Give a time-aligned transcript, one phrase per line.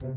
[0.00, 0.10] Hello，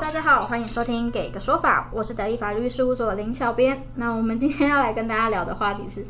[0.00, 3.78] 大家好，欢迎收听《给个说法》，我是德意法律事务所林小编。
[3.94, 6.02] 那我们今天要来跟大家聊的话题是，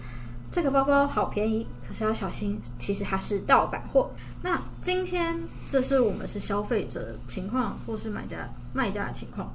[0.53, 4.09] 这个包包好便宜，可是要小心，其实它是盗版货。
[4.41, 5.37] 那今天
[5.69, 9.53] 这是我们是消费者的情况，或是买家卖家的情况。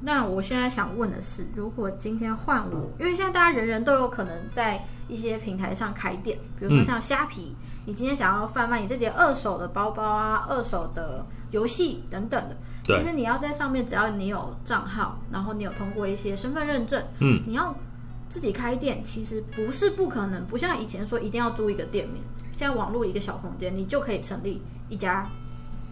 [0.00, 12.56] 那我现在想问的是，如果今天换我，因为现在大家人人都有可能在一些平台上开店，比如说像虾皮，你今天想要贩卖你自己二手的包包啊、二手的游戏等等的。
[12.82, 17.74] 其实你要在上面，只要你有账号，然后你有通过一些身份认证，嗯，你要
[18.28, 22.22] 自己开店，其实不是不可能，不像以前说一定要租一个店面，
[22.56, 25.28] 现在网络一个小空间，你就可以成立一家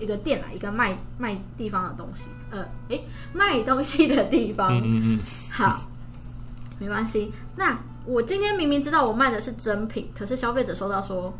[0.04, 5.80] 一个店啊，一个卖卖地方的东西，呃，诶，卖东西的地方，嗯嗯嗯，好，
[6.78, 7.32] 没关系。
[7.56, 11.32] 那我今天明明知道我卖的是真品，可是消费者收到说，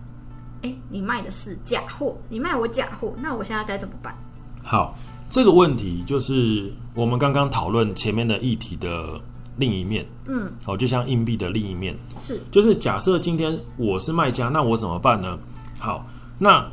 [0.62, 4.16] 诶，你卖的是假货，你卖我假货，那我现在该怎么办？
[4.62, 4.96] 好。
[5.30, 9.20] 这个问题就是我们刚刚讨论前面的议题的
[9.56, 15.36] 另一面，嗯，哦，就像硬币的另一面是，就是假设今天我是卖家，那我怎么办呢？
[15.80, 16.06] 好，
[16.38, 16.64] 那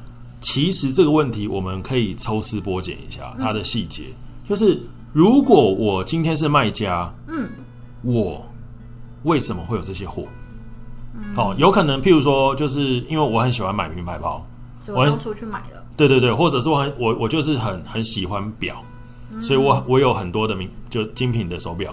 [0.42, 4.06] 其实这个问题我们可以抽丝剥茧一下它的细节，
[4.44, 4.81] 就是
[5.14, 7.47] 如果我今天是卖家，嗯，
[8.02, 8.45] 我
[9.23, 10.23] 为什么会有这些货？
[11.36, 14.45] 哦，有可能譬如说，就是因为我很喜欢买名牌包，
[14.88, 15.86] 我当初去买了。
[15.95, 18.84] 对对对，或者是我很我我就是很很喜欢表，
[19.42, 21.92] 所以我我有很多的名就精品的手表，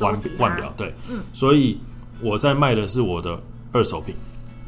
[0.00, 1.80] 腕腕表，对，嗯，所以
[2.20, 4.14] 我在卖的是我的二手品，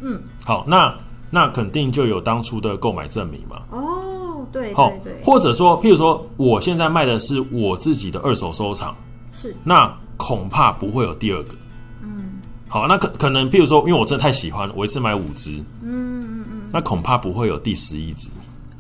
[0.00, 0.92] 嗯，好，那
[1.30, 8.94] 那肯定就有当初的购买证明嘛，哦，对，好对对，或者说，譬如说我现在卖的是我自己的二手收藏，
[9.32, 11.54] 是，那恐怕不会有第二个，
[12.02, 18.28] 嗯，好，那可可能譬如说，因为我真的太喜欢，我一次买五只，嗯嗯嗯，那恐怕不会有第十一只。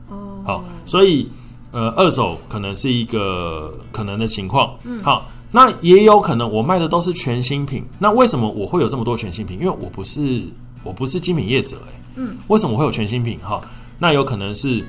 [0.08, 1.30] 哦，好，所以
[1.70, 4.74] 呃，二手可能是一个可能的情况。
[4.82, 7.84] 嗯，好，那也有可能我卖的都是全新品。
[7.98, 9.56] 那为什么我会有这么多全新品？
[9.60, 10.42] 因为我不是
[10.82, 13.38] 我不是精品业者、欸，嗯，为什么会有全新品？
[13.40, 13.60] 哈，
[13.98, 14.84] 那有可能是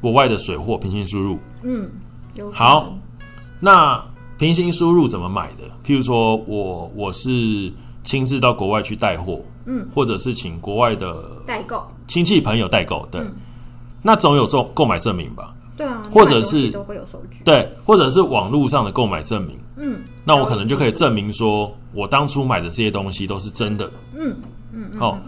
[0.00, 1.38] 国外的水货平行输入。
[1.62, 1.88] 嗯，
[2.36, 2.94] 有好，
[3.58, 4.02] 那
[4.38, 5.64] 平行输入怎么买的？
[5.84, 7.72] 譬如说我我是
[8.04, 13.20] 亲自到国外去带货，嗯，或者是请国外的代购亲戚朋友代购，对。
[13.20, 13.32] 嗯
[14.02, 15.54] 那总有这种购买证明吧？
[15.76, 19.58] 对啊，或者是都会有收据，对，或者是网络上的购买证明。
[19.76, 23.92] 嗯，那我可能就可以证明说，我当初买的这些东西都是真的。
[24.16, 24.34] 嗯
[24.72, 25.20] 嗯，好、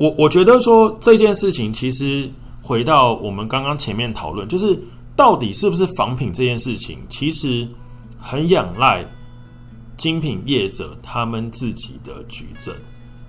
[0.00, 2.26] 我我觉得说这件事情，其实
[2.62, 4.76] 回到我们刚刚前面讨论，就是
[5.14, 7.68] 到底是不是仿品这件事情，其实
[8.18, 9.04] 很仰赖
[9.98, 12.74] 精品业者他们自己的举证。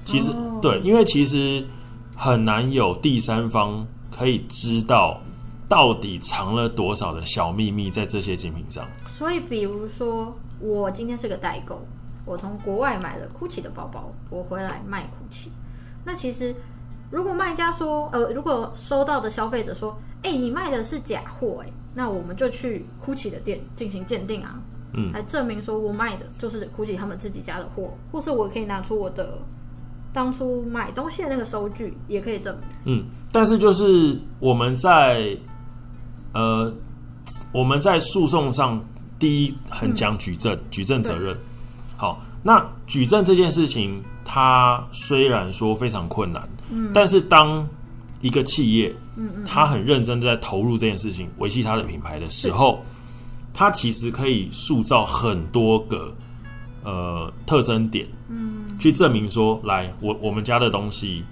[0.06, 1.62] 其实、哦对，因为其实
[2.16, 5.20] 很难有第三方可以知道
[5.68, 8.88] 到底藏了多少的小秘密在这些精品上。
[9.18, 11.86] 所以比如说我今天是个代购，
[12.24, 15.50] 我从国外买了 GUCCI 的包包，我回来卖 GUCCI，
[16.04, 16.56] 那其实
[17.10, 24.60] 如果卖家说，呃，如果收到的消费者说，哎、你卖的是假货，哎，那我们就去 GUCCI 的店进行鉴定啊，
[24.94, 29.40] 嗯来证明说我卖的就是 GUCCI 他们自己家的货，或是我可以拿出我的
[30.14, 32.64] 当初买东西的那个收据，也可以证明。
[32.86, 35.36] 嗯，但是就是我们在
[36.34, 36.72] 呃
[37.52, 38.84] 我们在诉讼上，
[39.18, 41.38] 第一很讲举证，举证责任。
[41.98, 47.68] 好，那举证这件事情，它虽然说非常困难，嗯，但是当
[48.22, 52.84] 一个企业，嗯嗯，他很认真在投入这件事情，维系他的品牌的时候，
[53.54, 56.16] 他其实可以塑造很多个
[56.84, 61.24] 呃特征点，嗯，去证明说，来，我我们家的东西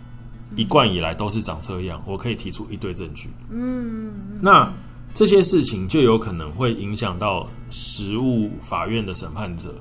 [0.55, 4.71] 一贯以来都是长这样，我可以提出一堆证据，嗯，那
[5.13, 9.75] 这些事情就有可能会影响到实物法院的审判者，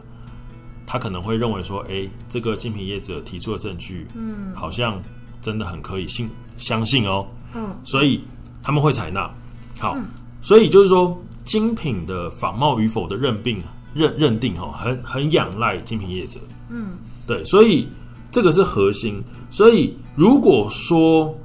[0.91, 4.98] 他可能会认为说，诶，这个精品业者提出的证据，嗯，好像
[5.42, 8.22] 真的很可以信相信哦，嗯，所以
[8.62, 9.30] 他们会采纳。
[9.78, 9.95] 好，
[10.41, 13.62] 所以就是说，精品的仿冒与否的认定
[13.92, 16.41] 认认定哈，很很仰赖精品业者，
[16.71, 16.97] 嗯，
[17.27, 17.86] 对，所以
[18.33, 19.22] 这个是核心。
[19.51, 21.36] 所以如果说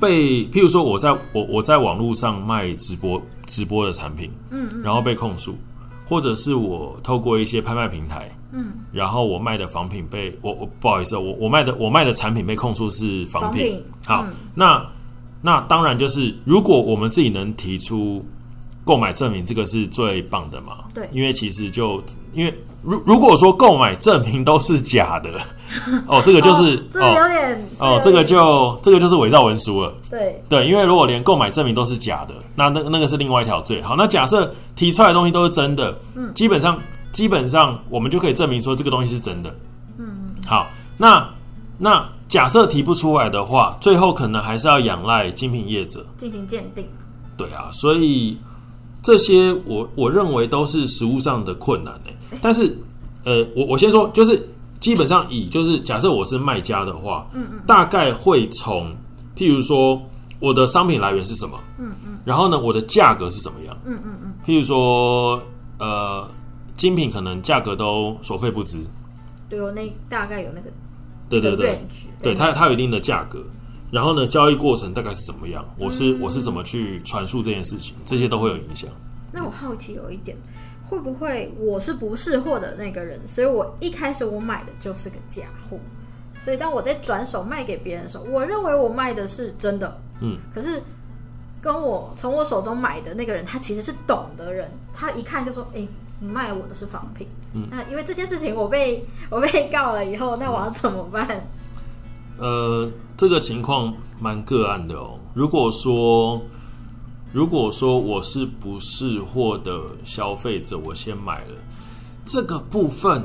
[0.00, 4.82] 被，譬如说我在我我在网络上卖直播直播的产品，嗯嗯。
[4.82, 5.56] 然后被控诉，
[6.08, 13.84] 或者是我透过一些拍卖平台，嗯，然后我卖的仿品被我我不好意思哦，我我卖的我卖的产品被控诉是仿品，仿品。
[14.06, 14.34] 好，嗯。
[14.54, 14.86] 那
[15.42, 18.24] 那当然就是如果我们自己能提出
[18.86, 20.84] 购买证明这个是最棒的嘛？
[20.94, 22.00] 对因为其实就
[22.32, 25.28] 因为如如果说购买证明都是假的，
[26.06, 29.92] 哦，这个就是哦这个有点哦，这个就这个就是伪造文书了。
[30.08, 33.82] 对对，因为如果连购买证明都是假的，那那那个是另外一条罪。
[33.82, 36.80] 好，那假设提出来的东西都是真的，嗯，基本上
[37.10, 39.52] 基本上我们就可以证明说这个东西是真的。
[39.98, 40.06] 嗯，
[40.46, 41.28] 好，那
[41.78, 46.06] 那假设提不出来的话，最后可能还是要仰赖精品业者。
[46.16, 46.86] 进行鉴定。
[47.36, 48.38] 对啊，所以
[49.06, 52.10] 这些我我认为都是实物上的困难呢、
[52.42, 52.76] 但是
[53.24, 54.48] 呃，我我先说，就是
[54.80, 58.92] 基本上以就是假设我是卖家的话，嗯嗯，大概会从
[59.36, 60.02] 譬如说
[60.40, 65.40] 我的商品来源是什么，嗯嗯，然后呢，我的价格是怎么样，嗯嗯嗯，譬如说
[65.78, 66.28] 呃，
[66.76, 68.80] 精品可能价格都所费不值，
[69.48, 70.68] 对，有那大概有那个
[71.28, 71.80] 对对对
[72.20, 72.34] 对。
[72.34, 73.38] 它它有一定的价格。
[73.90, 75.64] 然后呢，交易过程大概是怎么样？
[75.78, 78.90] 我是、我是怎么去传输这件事情，这些都会有影响。
[79.32, 80.36] 那我好奇有一点，
[80.84, 85.78] 会不会我是不是货的那个人，所以我一开始我买的就是个假货，
[86.40, 90.82] 所以当我在转手卖给别人的时候，我认为我卖的是真的，嗯，可是
[91.60, 95.86] 跟我从我手中买的那个人，他其实是懂的人，他一看就说，哎、
[96.20, 101.46] 你卖我的是仿品，嗯，那因为这件事情我被我被告了以后，那我要怎么办？
[102.38, 105.18] 呃，这个情况蛮个案的哦。
[105.32, 106.42] 如果说，
[107.32, 111.52] 如果说我是不是货的消费者，我先买了
[112.26, 113.22] 这个部分，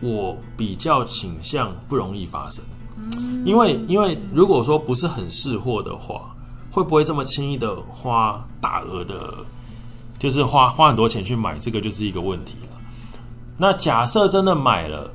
[0.00, 2.62] 我比较倾向不容易发生，
[3.44, 6.34] 因为因为如果说不是很识货的话，
[6.70, 9.32] 会不会这么轻易的花大额的，
[10.18, 12.76] 就是花花很多钱去买这个，就是一个问题了。
[13.56, 15.10] 那假设真的买了，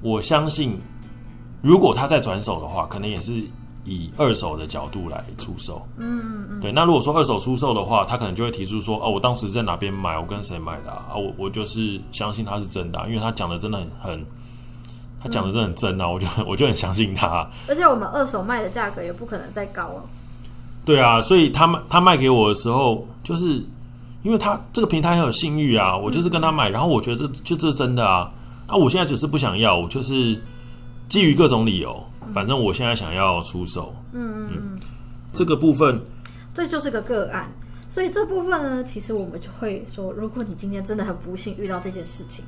[0.00, 0.78] 我相信。
[1.64, 3.32] 如果他再转手的话，可能也是
[3.86, 5.80] 以二手的角度来出售。
[5.96, 6.70] 嗯嗯，对。
[6.70, 11.06] 那如果说二手出售的话，他可能就会提出说：“哦，我当时在哪边买，我跟谁买的啊？
[11.10, 14.26] 啊我我就是相信他是真的、啊，因为他讲的真的很很，
[15.22, 17.48] 他讲的真的很真啊，我就 我就很相信他。
[17.66, 20.02] 而且我们二手卖的价格也不可能再高了。
[20.84, 23.64] 对啊，所以他卖他卖给我的时候，就是
[24.22, 28.30] 因为他这个平台很有信誉啊，我就是跟他买，然后我觉得就这是真的啊。
[28.66, 30.38] 啊，我现在只是不想要，我就是。
[31.08, 32.02] 基于各种理由，
[32.32, 33.94] 反正我现在想要出手。
[34.12, 34.80] 嗯嗯嗯，
[35.32, 36.00] 这个部分
[36.54, 37.50] 这就是个个案，
[37.90, 42.44] 所以这部分呢，其实我们就会说，如果你今天真的很不幸遇到这件事情，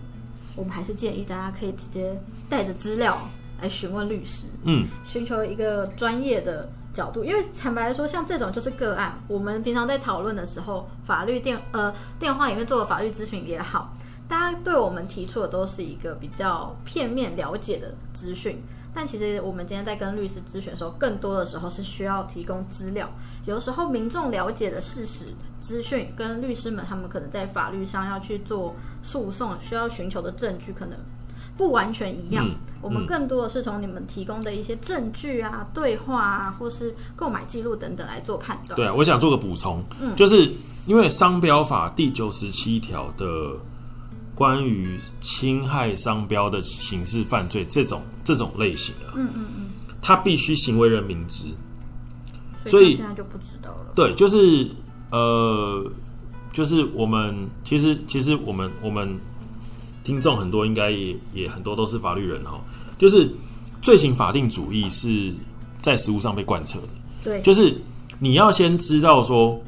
[0.54, 2.16] 我们还是建议大家可以直接
[2.48, 3.18] 带着资料
[3.60, 7.24] 来询问律师，嗯，寻求一个专业的角度。
[7.24, 13.92] 因为坦白来说，像这种就是个案，我们平常在讨论的时候，法律电呃电话里面做的法律咨询也好。
[14.28, 18.60] 大家对我们提出的都是一个比较片面了解的资讯，
[18.92, 23.08] 但其实我们今天在跟律师咨询的时候，更多的时候是需要提供资料。
[23.44, 25.26] 有的时候民众了解的事实
[25.60, 28.74] 资讯，跟律师们他们可能在法律上要去做
[29.04, 30.98] 诉讼，需要寻求的证据可能
[31.56, 32.44] 不完全一样。
[32.48, 38.76] 嗯我们更多的是从你们提供的一些证据啊、对话啊，或是购买记录等等来做判断。
[38.76, 39.82] 对啊，我想做个补充，
[40.14, 40.52] 就是
[40.86, 43.56] 因为商标法第九十七条的。
[44.36, 49.66] 关于侵害商标的刑事犯罪这种这种类型啊，嗯嗯嗯，
[50.02, 51.46] 他必须行为人明知，
[52.66, 53.92] 所以现在就不知道了。
[53.94, 54.70] 对，就是
[55.10, 55.90] 呃，
[56.52, 59.18] 就是我们其实其实我们我们
[60.04, 62.62] 听众很多应该也也很多都是法律人哈，
[62.98, 63.34] 就是
[63.80, 65.32] 罪行法定主义是
[65.80, 66.88] 在实务上被贯彻的，
[67.24, 67.74] 对，就是
[68.18, 69.58] 你要先知道说，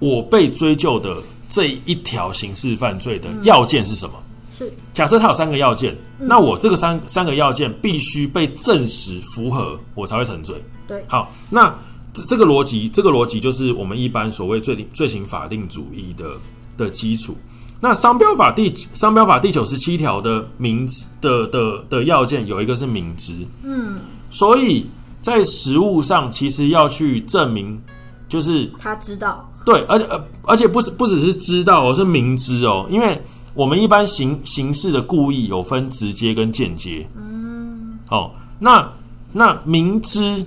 [0.00, 1.22] 我被追究的。
[1.52, 4.14] 这一条刑事犯罪的要件是什么？
[4.56, 10.62] 是假设它有三个要件，那我这个三三个要件必须被证实符合，我才会成罪。
[10.88, 11.74] 对，好，那
[12.12, 16.32] 这这个逻辑，这个逻辑就是我们一般所谓罪定罪行法定主义的
[16.76, 17.36] 的基础。
[17.80, 20.88] 那商标法第商标法第九十七条的明
[21.20, 23.98] 的的的要件有一个是明知，嗯，
[24.30, 24.86] 所以
[25.20, 27.78] 在实物上其实要去证明，
[28.28, 29.51] 就是他知道。
[29.64, 33.20] 对，而且而而且不是不只是知道哦，是明知哦，因为
[33.54, 37.08] 我们一般刑刑事的故意有分直接跟间接。
[37.16, 38.92] 嗯，哦，那
[39.32, 40.44] 那明知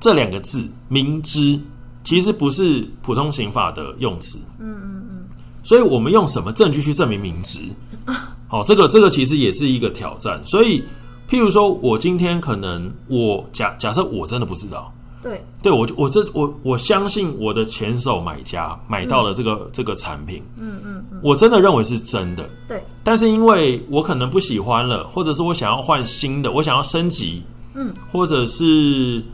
[0.00, 1.60] 这两个字，明知
[2.02, 4.38] 其实不是普通刑法的用词。
[4.58, 5.24] 嗯嗯嗯，
[5.62, 7.60] 所以我们用什么证据去证明明知？
[8.48, 10.40] 哦，这个这个其实也是一个挑战。
[10.44, 10.82] 所以，
[11.28, 14.92] 譬如说我今天可能我假假设我真的不知道。
[15.22, 22.82] 对，对我我这我我相信我的前手买家买到了这个、嗯、这个产品，嗯嗯嗯，我真的认为是真的，对。
[23.04, 29.24] 但是因为我可能不喜欢了，或者是我想要换新的，我想要升级，嗯，或者是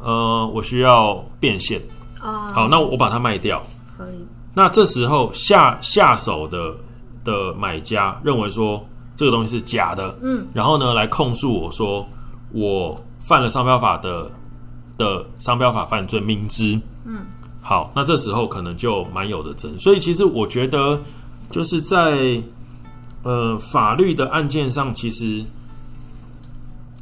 [0.00, 1.80] 呃我需要变现
[2.20, 3.62] 啊，好，那我把它卖掉，
[3.98, 4.26] 可以。
[4.54, 6.74] 那这时候下下手的
[7.22, 8.82] 的买家认为说
[9.14, 12.06] 这个东西是假的，嗯，然后呢来控诉我说
[12.52, 14.30] 我犯了商标法的
[14.96, 17.18] 的商标法犯罪，明知，嗯，
[17.60, 19.78] 好，那这时候可能就蛮有的争。
[19.78, 21.00] 所以其实我觉得
[21.50, 22.42] 就是在
[23.22, 25.44] 呃法律的案件上，其实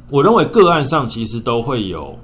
[0.09, 2.17] 我认为个案上其实都会有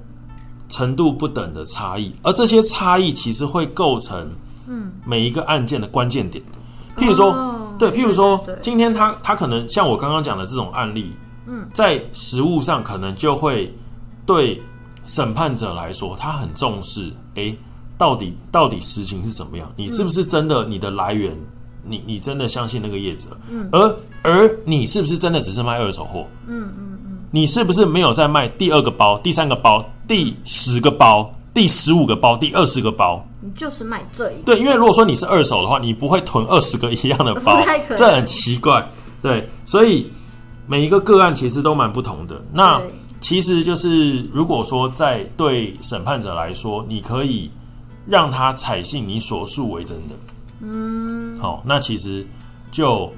[0.68, 4.30] 程度不等的差异，而这些差异其实会构成
[4.68, 6.42] 嗯每一个案件的关键点。
[6.96, 11.10] 譬如说，哦对，譬如说今天他他可能像我刚刚讲的这种案例，
[11.46, 13.74] 嗯，在实物上可能就会
[14.26, 14.60] 对
[15.04, 17.56] 审判者来说，他很重视，诶，
[17.98, 19.70] 到底到底实情是怎么样？
[19.76, 21.36] 你是不是真的你的来源？
[21.84, 23.30] 你你真的相信那个业者？
[23.50, 26.28] 嗯，而而你是不是真的只是卖二手货？
[26.46, 33.26] 嗯嗯嗯，你是不是没有在卖第二个包、第三个包、第十个包、第十五个包、第二十个包？
[33.40, 37.60] 你就是卖这一，对，因为如果说你是二手的话，你不会囤二十个一样的包
[37.98, 38.88] 这很奇怪。
[39.20, 40.08] 对，所以
[40.68, 42.40] 每一个个案其实都蛮不同的。
[42.52, 42.92] 那对
[43.22, 47.48] 其实就是，如果说在对审判者来说，你可以
[48.04, 50.14] 让他采信你所述为真的，
[50.60, 52.26] 嗯，好，那其实
[52.72, 53.10] 就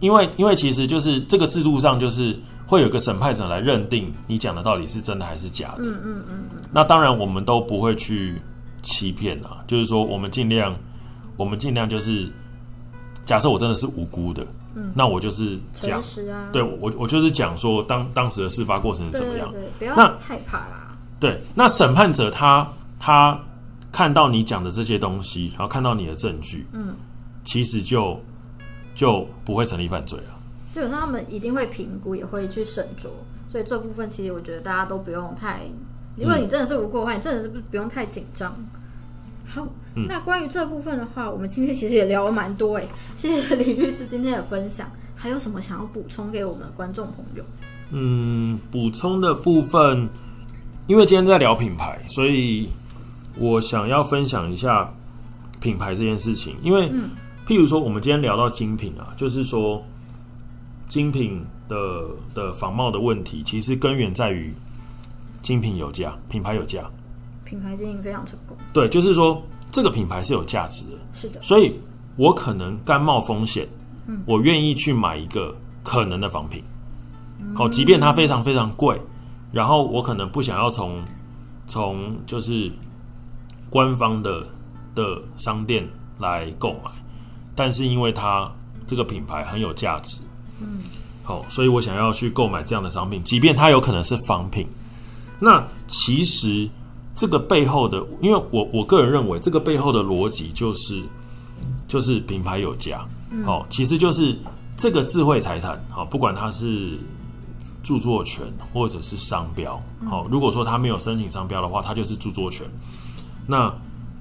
[0.00, 2.36] 因为因为其实就是这个制度上就是
[2.66, 8.34] 会有个审判者来认定你讲的到底是真的还是假的，嗯嗯嗯那当然我们都不会去
[8.82, 10.74] 欺骗啊，就是说我们尽量
[11.36, 12.28] 我们尽量就是
[13.24, 16.02] 假设我真的是无辜的，嗯，那我就是讲
[16.52, 19.50] 对我，我就是讲说当当时的事发过程是怎么样。
[19.52, 20.96] 对对，不要害怕啦。
[21.20, 22.66] 对，那审判者他
[22.98, 23.38] 他
[23.90, 26.94] 看到你讲的这些东西，然后看到你的证据，嗯，
[27.44, 28.18] 其实就
[28.94, 30.34] 就不会成立犯罪了。
[30.72, 33.08] 基本上他们一定会评估，也会去审酌，
[33.50, 35.60] 所以这部分其实我觉得大家都不用太，
[36.16, 38.54] 如果你真的是无辜的话，你真的是不不用太紧张。
[39.54, 42.84] 好，嗯那关于这部分的话，我们今天其实也聊了蛮多哎，
[43.18, 44.90] 谢谢李律师今天的分享。
[45.14, 47.44] 还有什么想要补充给我们的观众朋友？
[47.90, 50.08] 嗯，补充的部分，
[50.86, 52.68] 因为今天在聊品牌，所以
[53.36, 54.92] 我想要分享一下
[55.60, 56.56] 品牌这件事情。
[56.60, 56.90] 因为，
[57.46, 59.84] 譬如说，我们今天聊到精品啊，就是说
[60.88, 61.76] 精品的
[62.34, 64.52] 的仿冒的问题，其实根源在于
[65.40, 66.90] 精品有价，品牌有价。
[67.52, 71.78] 品牌经营非常成功，对，就是说这个品牌是有价值的，是的，所以
[72.16, 73.68] 我可能甘冒风险，
[74.24, 76.64] 我愿意去买一个可能的仿品，
[77.54, 78.98] 好、即便它非常非常贵，
[79.52, 81.04] 然后我可能不想要从
[81.66, 82.72] 从就是
[83.68, 84.46] 官方的
[84.94, 85.86] 的商店
[86.20, 86.90] 来购买，
[87.54, 88.50] 但是因为它
[88.86, 90.20] 这个品牌很有价值，
[90.58, 90.78] 嗯，
[91.22, 94.66] 好、所以我想要去购买这样的商品，即便它有可能是仿品，
[95.38, 96.70] 那其实。
[97.14, 101.02] 这个背后的，因为我我个人认为，这个背后的逻辑就是
[101.86, 103.06] 就是品牌有价，
[103.44, 104.36] 好、其实就是
[104.76, 106.98] 这个智慧财产，好、不管它是
[107.82, 112.66] 著作权或者是商标，好、如果说它没有申请商标的话，它就是著作权，
[113.46, 113.72] 那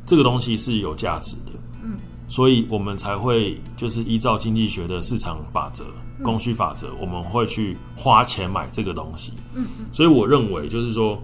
[0.05, 5.85] 这个东西是有价值的，嗯，所以我们才会就是依照经济学的市场法则、
[6.21, 11.17] 供需法则，我们会去花钱买这个东西，嗯，所以我认为就是说。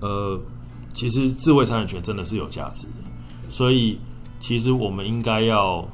[0.00, 0.40] 呃，
[0.94, 3.98] 其实智慧财产权真的是有价值的，所以
[4.38, 5.86] 其实我们应该要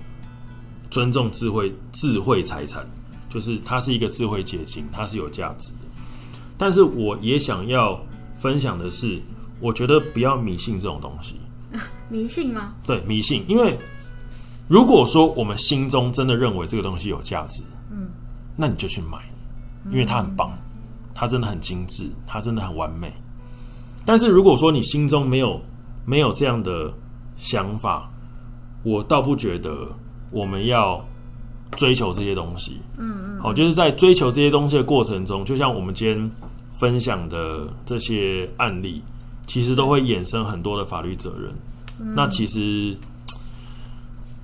[0.91, 2.87] 尊重智慧智慧财产，
[3.29, 5.79] 就是它是一个智慧结晶，它是有价值的。
[6.57, 8.01] 但是我也想要
[8.39, 9.21] 分享的是，
[9.61, 11.35] 我觉得不要迷信这种东西，
[12.09, 12.73] 迷信吗？
[12.87, 13.79] 对迷信，因为
[14.69, 18.09] 如果说我们心中真的认为这个东西有价值，嗯，
[18.57, 19.19] 那你就去买，
[19.91, 20.57] 因为它很棒，
[21.13, 23.13] 它真的很精致，它真的很完美。
[24.07, 25.61] 但是如果说你心中没有
[26.07, 26.91] 没有这样的
[27.37, 28.09] 想法，
[28.83, 29.77] 我倒不觉得
[30.31, 31.05] 我们要
[31.73, 32.81] 追求这些东西。
[32.97, 36.31] 嗯嗯，好，就是在追求这些东西的过程中，就像我们今天
[36.73, 39.03] 分享的这些案例，
[39.47, 41.53] 其实都会衍生很多的法律责任。
[42.15, 42.97] 那其实，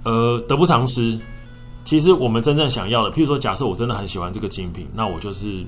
[0.05, 1.19] 呃，得不偿失。
[1.85, 5.65] 其实我们真正想要的，譬如说，假设我真的很喜欢这个精品，那我就是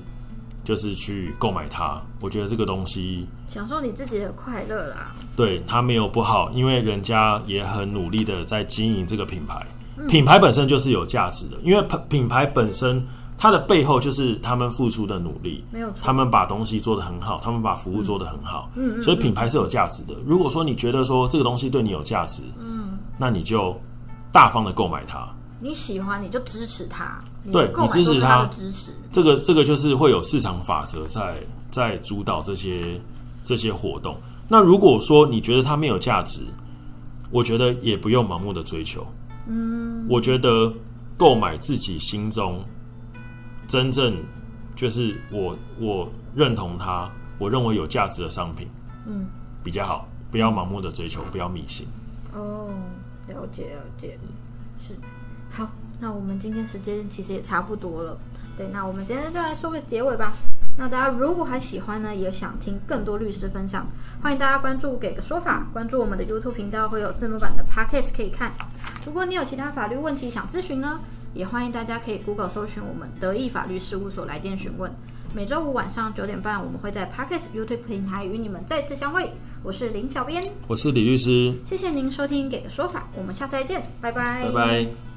[0.65, 2.01] 就是去购买它。
[2.19, 5.13] 我觉得这个东西享受你自己的快乐啦。
[5.37, 9.65] 对它没有不好，因为人家也很努力的在经营这个品牌。
[10.09, 13.01] 品牌本身就是有价值的，因为品品牌本身
[13.37, 20.13] 它的背后就是他们付出的努力，没有错他们把东西做得很好，他们把服务做得很好，嗯，所以品牌是有价值的。
[20.25, 23.79] 如果说你觉得说这个东西对你有价值，嗯，那你就
[24.33, 25.25] 大方的购买它。
[25.65, 27.19] 你喜欢你就支持他，
[27.51, 31.41] 对你支持他支持，这个这个就是会有市场法则在
[31.71, 33.01] 在主导这些
[33.43, 34.15] 这些活动。
[34.47, 36.41] 那如果说你觉得它没有价值，
[37.31, 39.07] 我觉得也不用盲目的追求。
[39.47, 40.71] 嗯，我觉得
[41.17, 42.63] 购买自己心中
[43.67, 44.15] 真正
[44.75, 48.67] 就是我我认同它，我认为有价值的商品，
[49.07, 49.25] 嗯，
[49.63, 50.07] 比较好。
[50.29, 51.87] 不要盲目的追求，不要迷信。
[52.33, 52.69] 哦，
[53.27, 54.19] 了解了解，
[54.85, 54.93] 是
[55.55, 55.71] 好。
[56.01, 58.17] 那我们今天时间其实也差不多了，
[58.57, 60.33] 对，那我们今天就来说个结尾吧。
[60.77, 63.87] 那大家如果还喜欢呢，也想听更多律师分享，
[64.21, 68.51] 欢迎大家关注“给个说法”，关注我们的 YouTube 频道，会有字幕版的 Podcast 可以看。
[69.05, 70.99] 如果你有其他法律问题想咨询呢，
[71.33, 74.91] 也欢迎大家可以 Google 搜寻我们德意法律事务所来电询问。
[75.33, 79.31] 每周五晚上九点半，我们会在 Podcast YouTube 平台与你们再次相会。
[79.63, 85.14] 我是林小编，我是李律师，谢谢您收听《给个说法》，我们下次再见，拜拜，拜拜。